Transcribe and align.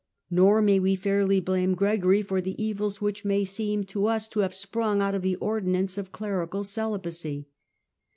Nor 0.31 0.63
may 0.63 0.79
we 0.79 0.95
fairly 0.95 1.39
blame 1.39 1.75
Gregory 1.75 2.23
for 2.23 2.41
the 2.41 2.59
evils 2.59 3.01
which 3.01 3.23
may 3.23 3.45
seem 3.45 3.83
to 3.83 4.07
us 4.07 4.27
to 4.29 4.39
have 4.39 4.55
sprung 4.55 4.99
out 4.99 5.13
of 5.13 5.21
the 5.21 5.35
ordinance 5.35 5.95
of 5.95 6.11
clerical 6.11 6.63
celibacy. 6.63 7.49